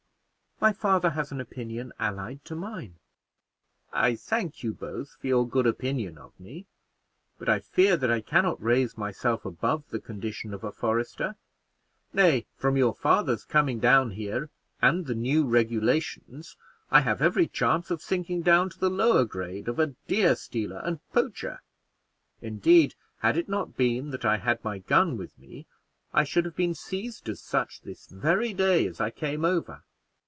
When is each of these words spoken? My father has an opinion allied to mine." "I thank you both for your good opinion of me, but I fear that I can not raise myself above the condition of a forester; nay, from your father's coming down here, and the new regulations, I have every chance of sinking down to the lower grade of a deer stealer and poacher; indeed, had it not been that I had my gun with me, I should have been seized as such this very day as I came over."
My 0.63 0.73
father 0.73 1.09
has 1.09 1.31
an 1.31 1.41
opinion 1.41 1.91
allied 1.97 2.45
to 2.45 2.53
mine." 2.53 2.99
"I 3.91 4.15
thank 4.15 4.61
you 4.63 4.75
both 4.75 5.13
for 5.19 5.25
your 5.25 5.49
good 5.49 5.65
opinion 5.65 6.19
of 6.19 6.39
me, 6.39 6.67
but 7.39 7.49
I 7.49 7.57
fear 7.61 7.97
that 7.97 8.11
I 8.11 8.21
can 8.21 8.43
not 8.43 8.61
raise 8.61 8.95
myself 8.95 9.43
above 9.43 9.85
the 9.89 9.99
condition 9.99 10.53
of 10.53 10.63
a 10.63 10.71
forester; 10.71 11.35
nay, 12.13 12.45
from 12.57 12.77
your 12.77 12.93
father's 12.93 13.43
coming 13.43 13.79
down 13.79 14.11
here, 14.11 14.51
and 14.83 15.07
the 15.07 15.15
new 15.15 15.47
regulations, 15.47 16.55
I 16.91 17.01
have 17.01 17.23
every 17.23 17.47
chance 17.47 17.89
of 17.89 18.03
sinking 18.03 18.43
down 18.43 18.69
to 18.69 18.77
the 18.77 18.91
lower 18.91 19.25
grade 19.25 19.67
of 19.67 19.79
a 19.79 19.95
deer 20.07 20.35
stealer 20.35 20.81
and 20.85 20.99
poacher; 21.11 21.63
indeed, 22.39 22.93
had 23.21 23.35
it 23.35 23.49
not 23.49 23.77
been 23.77 24.11
that 24.11 24.25
I 24.25 24.37
had 24.37 24.63
my 24.63 24.77
gun 24.77 25.17
with 25.17 25.39
me, 25.39 25.65
I 26.13 26.23
should 26.23 26.45
have 26.45 26.55
been 26.55 26.75
seized 26.75 27.27
as 27.29 27.41
such 27.41 27.81
this 27.81 28.05
very 28.05 28.53
day 28.53 28.85
as 28.85 29.01
I 29.01 29.09
came 29.09 29.43
over." 29.43 29.81